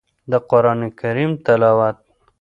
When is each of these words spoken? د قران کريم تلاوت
د 0.31 0.33
قران 0.49 0.79
کريم 0.99 1.31
تلاوت 1.45 1.97